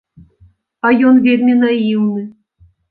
А 0.87 0.91
ён 1.11 1.21
вельмі 1.29 1.53
наіўны. 1.63 2.21